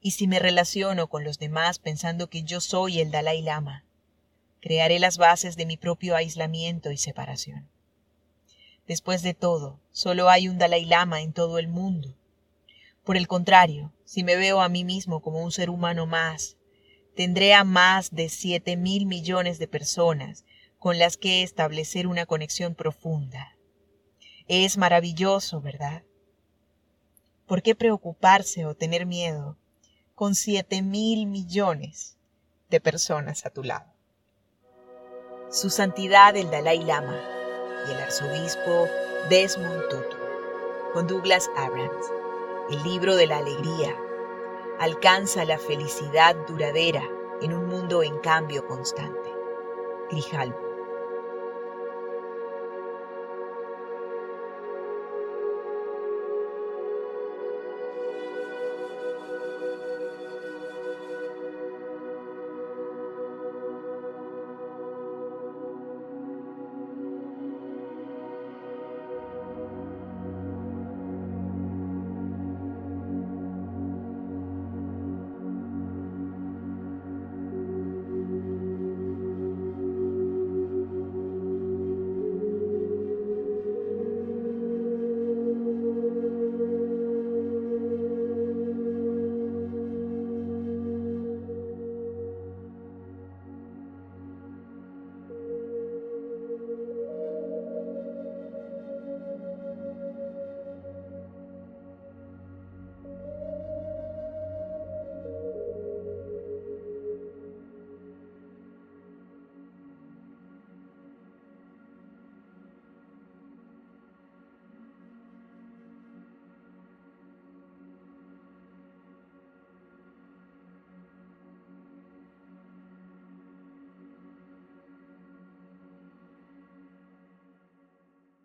y 0.00 0.12
si 0.12 0.26
me 0.26 0.38
relaciono 0.38 1.08
con 1.08 1.24
los 1.24 1.38
demás 1.38 1.78
pensando 1.78 2.28
que 2.28 2.42
yo 2.42 2.60
soy 2.60 3.00
el 3.00 3.10
Dalai 3.10 3.42
Lama, 3.42 3.84
crearé 4.60 4.98
las 4.98 5.18
bases 5.18 5.56
de 5.56 5.66
mi 5.66 5.76
propio 5.76 6.16
aislamiento 6.16 6.90
y 6.90 6.96
separación. 6.96 7.68
Después 8.86 9.22
de 9.22 9.34
todo, 9.34 9.78
solo 9.92 10.30
hay 10.30 10.48
un 10.48 10.58
Dalai 10.58 10.84
Lama 10.84 11.20
en 11.20 11.32
todo 11.32 11.58
el 11.58 11.68
mundo. 11.68 12.16
Por 13.04 13.16
el 13.16 13.28
contrario, 13.28 13.92
si 14.04 14.24
me 14.24 14.36
veo 14.36 14.60
a 14.60 14.68
mí 14.68 14.84
mismo 14.84 15.20
como 15.20 15.42
un 15.42 15.52
ser 15.52 15.70
humano 15.70 16.06
más, 16.06 16.56
tendré 17.14 17.54
a 17.54 17.64
más 17.64 18.10
de 18.10 18.28
siete 18.28 18.76
mil 18.76 19.06
millones 19.06 19.58
de 19.58 19.68
personas 19.68 20.44
con 20.80 20.98
las 20.98 21.16
que 21.16 21.44
establecer 21.44 22.08
una 22.08 22.26
conexión 22.26 22.74
profunda. 22.74 23.56
Es 24.48 24.76
maravilloso, 24.76 25.60
¿verdad? 25.60 26.02
¿Por 27.46 27.62
qué 27.62 27.76
preocuparse 27.76 28.66
o 28.66 28.74
tener 28.74 29.06
miedo 29.06 29.56
con 30.20 30.34
7 30.34 30.82
mil 30.82 31.26
millones 31.26 32.18
de 32.68 32.78
personas 32.78 33.46
a 33.46 33.50
tu 33.50 33.64
lado. 33.64 33.90
Su 35.50 35.70
Santidad 35.70 36.36
el 36.36 36.50
Dalai 36.50 36.84
Lama 36.84 37.18
y 37.88 37.92
el 37.92 38.00
Arzobispo 38.00 38.86
Desmond 39.30 39.88
Tutu, 39.88 40.16
con 40.92 41.06
Douglas 41.06 41.50
Abrams, 41.56 42.06
el 42.70 42.82
libro 42.82 43.16
de 43.16 43.28
la 43.28 43.38
alegría, 43.38 43.96
alcanza 44.78 45.46
la 45.46 45.58
felicidad 45.58 46.36
duradera 46.46 47.02
en 47.40 47.54
un 47.54 47.66
mundo 47.68 48.02
en 48.02 48.18
cambio 48.18 48.66
constante. 48.66 49.30
Grijalbo. 50.10 50.69